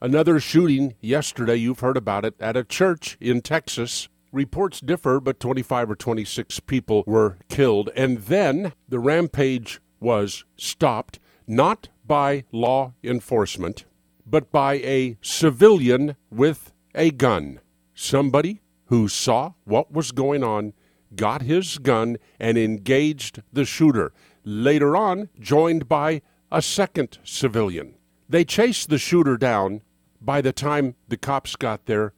Another 0.00 0.40
shooting 0.40 0.94
yesterday, 1.00 1.56
you've 1.56 1.80
heard 1.80 1.96
about 1.96 2.24
it, 2.24 2.34
at 2.40 2.56
a 2.56 2.64
church 2.64 3.16
in 3.20 3.40
Texas. 3.40 4.08
Reports 4.32 4.80
differ, 4.80 5.20
but 5.20 5.40
25 5.40 5.92
or 5.92 5.96
26 5.96 6.60
people 6.60 7.04
were 7.06 7.38
killed. 7.48 7.88
And 7.96 8.18
then 8.18 8.72
the 8.88 8.98
rampage 8.98 9.80
was 10.00 10.44
stopped, 10.56 11.20
not 11.46 11.88
by 12.06 12.44
law 12.52 12.92
enforcement, 13.02 13.84
but 14.26 14.50
by 14.50 14.74
a 14.74 15.16
civilian 15.22 16.16
with 16.30 16.72
a 16.94 17.10
gun. 17.10 17.60
Somebody 17.94 18.60
who 18.86 19.08
saw 19.08 19.52
what 19.64 19.92
was 19.92 20.12
going 20.12 20.42
on, 20.42 20.74
got 21.14 21.42
his 21.42 21.78
gun, 21.78 22.18
and 22.40 22.58
engaged 22.58 23.42
the 23.52 23.64
shooter. 23.64 24.12
Later 24.44 24.96
on, 24.96 25.30
joined 25.40 25.88
by 25.88 26.20
a 26.50 26.60
second 26.60 27.18
civilian. 27.24 27.94
They 28.28 28.44
chased 28.44 28.88
the 28.88 28.98
shooter 28.98 29.36
down. 29.36 29.82
By 30.20 30.40
the 30.40 30.52
time 30.52 30.94
the 31.08 31.16
cops 31.16 31.56
got 31.56 31.86
there, 31.86 32.12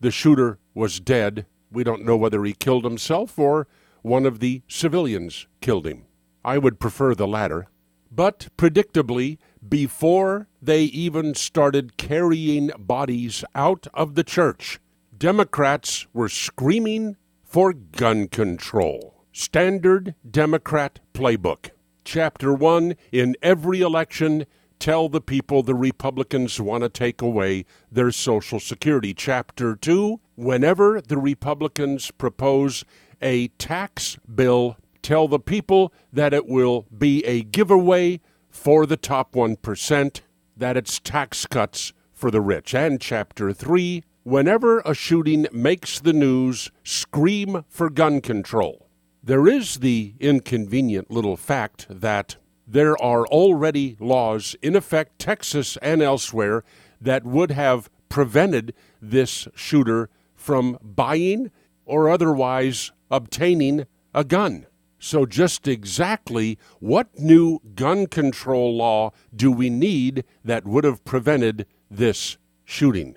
the 0.00 0.10
shooter 0.10 0.58
was 0.74 1.00
dead. 1.00 1.46
We 1.70 1.84
don't 1.84 2.04
know 2.04 2.16
whether 2.16 2.44
he 2.44 2.52
killed 2.52 2.84
himself 2.84 3.38
or 3.38 3.68
one 4.02 4.26
of 4.26 4.40
the 4.40 4.62
civilians 4.68 5.46
killed 5.60 5.86
him. 5.86 6.04
I 6.44 6.58
would 6.58 6.80
prefer 6.80 7.14
the 7.14 7.28
latter. 7.28 7.68
But 8.10 8.48
predictably, 8.58 9.38
before 9.66 10.48
they 10.60 10.82
even 10.84 11.34
started 11.34 11.96
carrying 11.96 12.70
bodies 12.78 13.44
out 13.54 13.86
of 13.94 14.16
the 14.16 14.24
church, 14.24 14.80
Democrats 15.16 16.06
were 16.12 16.28
screaming 16.28 17.16
for 17.44 17.72
gun 17.72 18.26
control. 18.28 19.24
Standard 19.32 20.14
Democrat 20.28 20.98
playbook. 21.14 21.70
Chapter 22.04 22.52
1 22.52 22.96
In 23.12 23.36
every 23.40 23.80
election, 23.80 24.46
tell 24.82 25.08
the 25.08 25.20
people 25.20 25.62
the 25.62 25.76
Republicans 25.76 26.60
want 26.60 26.82
to 26.82 26.88
take 26.88 27.22
away 27.22 27.64
their 27.92 28.10
Social 28.10 28.58
Security. 28.58 29.14
Chapter 29.14 29.76
2 29.76 30.18
Whenever 30.34 31.00
the 31.00 31.18
Republicans 31.18 32.10
propose 32.10 32.84
a 33.20 33.46
tax 33.58 34.18
bill, 34.34 34.76
tell 35.00 35.28
the 35.28 35.38
people 35.38 35.92
that 36.12 36.34
it 36.34 36.48
will 36.48 36.84
be 36.98 37.24
a 37.24 37.44
giveaway 37.44 38.20
for 38.50 38.84
the 38.84 38.96
top 38.96 39.34
1%, 39.34 40.20
that 40.56 40.76
it's 40.76 40.98
tax 40.98 41.46
cuts 41.46 41.92
for 42.12 42.32
the 42.32 42.40
rich. 42.40 42.74
And 42.74 43.00
chapter 43.00 43.52
3 43.52 44.02
Whenever 44.24 44.80
a 44.80 44.94
shooting 44.94 45.46
makes 45.52 46.00
the 46.00 46.12
news, 46.12 46.72
scream 46.82 47.64
for 47.68 47.88
gun 47.88 48.20
control. 48.20 48.88
There 49.22 49.46
is 49.46 49.76
the 49.76 50.14
inconvenient 50.18 51.08
little 51.08 51.36
fact 51.36 51.86
that 51.88 52.34
there 52.72 53.00
are 53.02 53.26
already 53.26 53.96
laws 54.00 54.56
in 54.62 54.74
effect, 54.74 55.18
Texas 55.18 55.76
and 55.82 56.00
elsewhere, 56.00 56.64
that 57.00 57.24
would 57.24 57.50
have 57.50 57.90
prevented 58.08 58.72
this 59.00 59.46
shooter 59.54 60.08
from 60.34 60.78
buying 60.82 61.50
or 61.84 62.08
otherwise 62.08 62.90
obtaining 63.10 63.86
a 64.14 64.24
gun. 64.24 64.66
So, 64.98 65.26
just 65.26 65.68
exactly 65.68 66.58
what 66.78 67.18
new 67.18 67.58
gun 67.74 68.06
control 68.06 68.74
law 68.74 69.10
do 69.34 69.50
we 69.50 69.68
need 69.68 70.24
that 70.44 70.64
would 70.64 70.84
have 70.84 71.04
prevented 71.04 71.66
this 71.90 72.38
shooting? 72.64 73.16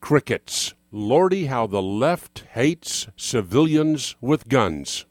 Crickets. 0.00 0.72
Lordy, 0.92 1.46
how 1.46 1.66
the 1.66 1.82
left 1.82 2.44
hates 2.52 3.08
civilians 3.16 4.16
with 4.20 4.48
guns. 4.48 5.04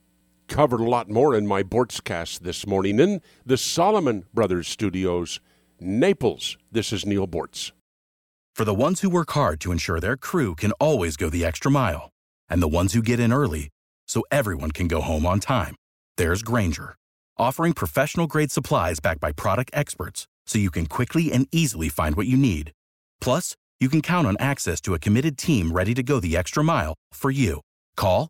Covered 0.47 0.79
a 0.79 0.89
lot 0.89 1.09
more 1.09 1.35
in 1.35 1.47
my 1.47 1.63
Boortzcast 1.63 2.39
this 2.41 2.67
morning 2.67 2.99
in 2.99 3.21
the 3.45 3.57
Solomon 3.57 4.25
Brothers 4.33 4.67
Studios, 4.67 5.39
Naples. 5.79 6.57
This 6.71 6.93
is 6.93 7.05
Neal 7.05 7.27
Boortz. 7.27 7.71
For 8.53 8.63
the 8.63 8.73
ones 8.73 9.01
who 9.01 9.09
work 9.09 9.31
hard 9.31 9.59
to 9.61 9.71
ensure 9.71 9.99
their 9.99 10.15
crew 10.15 10.55
can 10.55 10.71
always 10.73 11.17
go 11.17 11.29
the 11.29 11.43
extra 11.43 11.71
mile, 11.71 12.09
and 12.47 12.61
the 12.61 12.67
ones 12.67 12.93
who 12.93 13.01
get 13.01 13.19
in 13.19 13.33
early 13.33 13.69
so 14.07 14.23
everyone 14.31 14.71
can 14.71 14.87
go 14.87 15.01
home 15.01 15.25
on 15.25 15.39
time, 15.39 15.75
there's 16.15 16.43
Grainger, 16.43 16.95
offering 17.37 17.73
professional 17.73 18.27
grade 18.27 18.51
supplies 18.51 18.99
backed 18.99 19.19
by 19.19 19.31
product 19.31 19.71
experts 19.73 20.25
so 20.45 20.59
you 20.59 20.71
can 20.71 20.85
quickly 20.85 21.31
and 21.31 21.47
easily 21.51 21.89
find 21.89 22.15
what 22.15 22.27
you 22.27 22.37
need. 22.37 22.71
Plus, 23.19 23.55
you 23.79 23.89
can 23.89 24.01
count 24.01 24.27
on 24.27 24.37
access 24.39 24.79
to 24.79 24.93
a 24.93 24.99
committed 24.99 25.37
team 25.37 25.73
ready 25.73 25.93
to 25.95 26.03
go 26.03 26.19
the 26.19 26.37
extra 26.37 26.63
mile 26.63 26.93
for 27.11 27.31
you. 27.31 27.61
Call, 27.97 28.29